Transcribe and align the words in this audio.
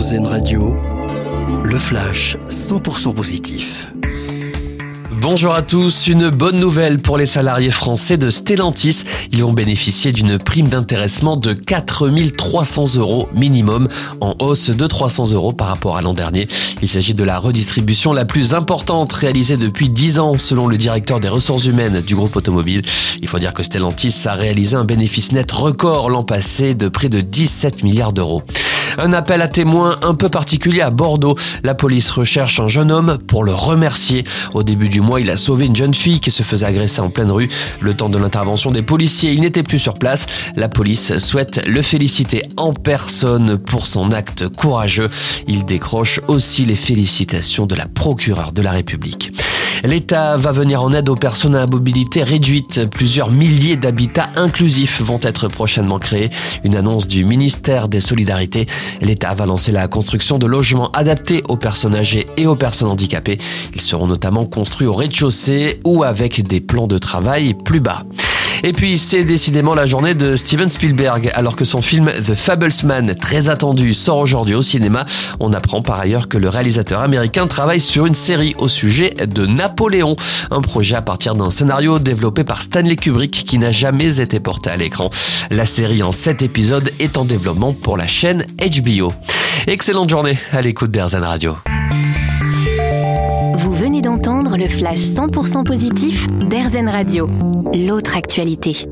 Radio, 0.00 0.74
le 1.62 1.78
flash 1.78 2.38
100% 2.48 3.12
positif. 3.12 3.86
Bonjour 5.20 5.52
à 5.52 5.60
tous, 5.60 6.06
une 6.06 6.30
bonne 6.30 6.58
nouvelle 6.58 7.00
pour 7.00 7.18
les 7.18 7.26
salariés 7.26 7.70
français 7.70 8.16
de 8.16 8.30
Stellantis. 8.30 9.04
Ils 9.30 9.44
vont 9.44 9.52
bénéficier 9.52 10.12
d'une 10.12 10.38
prime 10.38 10.68
d'intéressement 10.68 11.36
de 11.36 11.52
4300 11.52 12.96
euros 12.96 13.28
minimum, 13.34 13.88
en 14.22 14.34
hausse 14.38 14.70
de 14.70 14.86
300 14.86 15.32
euros 15.32 15.52
par 15.52 15.66
rapport 15.66 15.98
à 15.98 16.00
l'an 16.00 16.14
dernier. 16.14 16.48
Il 16.80 16.88
s'agit 16.88 17.12
de 17.12 17.22
la 17.22 17.38
redistribution 17.38 18.14
la 18.14 18.24
plus 18.24 18.54
importante 18.54 19.12
réalisée 19.12 19.58
depuis 19.58 19.90
10 19.90 20.18
ans 20.18 20.38
selon 20.38 20.66
le 20.66 20.78
directeur 20.78 21.20
des 21.20 21.28
ressources 21.28 21.66
humaines 21.66 22.00
du 22.00 22.16
groupe 22.16 22.36
automobile. 22.36 22.80
Il 23.20 23.28
faut 23.28 23.38
dire 23.38 23.52
que 23.52 23.62
Stellantis 23.62 24.22
a 24.24 24.32
réalisé 24.32 24.76
un 24.76 24.86
bénéfice 24.86 25.32
net 25.32 25.52
record 25.52 26.08
l'an 26.08 26.22
passé 26.22 26.74
de 26.74 26.88
près 26.88 27.10
de 27.10 27.20
17 27.20 27.82
milliards 27.82 28.14
d'euros. 28.14 28.42
Un 29.02 29.14
appel 29.14 29.40
à 29.40 29.48
témoins 29.48 29.96
un 30.02 30.14
peu 30.14 30.28
particulier 30.28 30.82
à 30.82 30.90
Bordeaux. 30.90 31.34
La 31.62 31.74
police 31.74 32.10
recherche 32.10 32.60
un 32.60 32.68
jeune 32.68 32.92
homme 32.92 33.16
pour 33.26 33.44
le 33.44 33.54
remercier. 33.54 34.24
Au 34.52 34.62
début 34.62 34.90
du 34.90 35.00
mois, 35.00 35.22
il 35.22 35.30
a 35.30 35.38
sauvé 35.38 35.64
une 35.64 35.74
jeune 35.74 35.94
fille 35.94 36.20
qui 36.20 36.30
se 36.30 36.42
faisait 36.42 36.66
agresser 36.66 37.00
en 37.00 37.08
pleine 37.08 37.30
rue. 37.30 37.48
Le 37.80 37.94
temps 37.94 38.10
de 38.10 38.18
l'intervention 38.18 38.70
des 38.70 38.82
policiers, 38.82 39.32
il 39.32 39.40
n'était 39.40 39.62
plus 39.62 39.78
sur 39.78 39.94
place. 39.94 40.26
La 40.54 40.68
police 40.68 41.16
souhaite 41.16 41.66
le 41.66 41.80
féliciter 41.80 42.42
en 42.58 42.74
personne 42.74 43.56
pour 43.56 43.86
son 43.86 44.12
acte 44.12 44.48
courageux. 44.48 45.08
Il 45.48 45.64
décroche 45.64 46.20
aussi 46.28 46.66
les 46.66 46.76
félicitations 46.76 47.64
de 47.64 47.76
la 47.76 47.86
procureure 47.86 48.52
de 48.52 48.60
la 48.60 48.72
République. 48.72 49.32
L'État 49.82 50.36
va 50.36 50.52
venir 50.52 50.82
en 50.82 50.92
aide 50.92 51.08
aux 51.08 51.14
personnes 51.14 51.56
à 51.56 51.66
mobilité 51.66 52.22
réduite. 52.22 52.86
Plusieurs 52.90 53.30
milliers 53.30 53.76
d'habitats 53.76 54.28
inclusifs 54.36 55.00
vont 55.00 55.20
être 55.22 55.48
prochainement 55.48 55.98
créés. 55.98 56.28
Une 56.64 56.76
annonce 56.76 57.06
du 57.06 57.24
ministère 57.24 57.88
des 57.88 58.00
Solidarités. 58.00 58.66
L'État 59.00 59.34
va 59.34 59.46
lancer 59.46 59.72
la 59.72 59.88
construction 59.88 60.38
de 60.38 60.46
logements 60.46 60.90
adaptés 60.92 61.42
aux 61.48 61.56
personnes 61.56 61.94
âgées 61.94 62.26
et 62.36 62.46
aux 62.46 62.56
personnes 62.56 62.90
handicapées. 62.90 63.38
Ils 63.74 63.80
seront 63.80 64.06
notamment 64.06 64.44
construits 64.44 64.86
au 64.86 64.92
rez-de-chaussée 64.92 65.80
ou 65.84 66.02
avec 66.02 66.42
des 66.42 66.60
plans 66.60 66.86
de 66.86 66.98
travail 66.98 67.54
plus 67.54 67.80
bas. 67.80 68.04
Et 68.62 68.72
puis 68.72 68.98
c'est 68.98 69.24
décidément 69.24 69.74
la 69.74 69.86
journée 69.86 70.14
de 70.14 70.36
Steven 70.36 70.70
Spielberg. 70.70 71.30
Alors 71.34 71.56
que 71.56 71.64
son 71.64 71.80
film 71.80 72.10
The 72.10 72.34
Fablesman, 72.34 73.14
très 73.14 73.48
attendu, 73.48 73.94
sort 73.94 74.18
aujourd'hui 74.18 74.54
au 74.54 74.62
cinéma, 74.62 75.04
on 75.38 75.52
apprend 75.52 75.82
par 75.82 75.98
ailleurs 75.98 76.28
que 76.28 76.36
le 76.36 76.48
réalisateur 76.48 77.00
américain 77.00 77.46
travaille 77.46 77.80
sur 77.80 78.06
une 78.06 78.14
série 78.14 78.54
au 78.58 78.68
sujet 78.68 79.14
de 79.14 79.46
Napoléon. 79.46 80.16
Un 80.50 80.60
projet 80.60 80.96
à 80.96 81.02
partir 81.02 81.34
d'un 81.34 81.50
scénario 81.50 81.98
développé 81.98 82.44
par 82.44 82.60
Stanley 82.60 82.96
Kubrick 82.96 83.44
qui 83.46 83.58
n'a 83.58 83.72
jamais 83.72 84.20
été 84.20 84.40
porté 84.40 84.70
à 84.70 84.76
l'écran. 84.76 85.10
La 85.50 85.64
série 85.64 86.02
en 86.02 86.12
7 86.12 86.42
épisodes 86.42 86.90
est 86.98 87.16
en 87.16 87.24
développement 87.24 87.72
pour 87.72 87.96
la 87.96 88.06
chaîne 88.06 88.44
HBO. 88.58 89.12
Excellente 89.66 90.10
journée 90.10 90.38
à 90.52 90.60
l'écoute 90.60 90.90
d'Airzen 90.90 91.22
Radio. 91.22 91.56
D'entendre 94.10 94.56
le 94.56 94.66
flash 94.66 94.98
100% 94.98 95.62
positif 95.62 96.26
d'Airzen 96.48 96.88
Radio. 96.88 97.28
L'autre 97.72 98.16
actualité. 98.16 98.88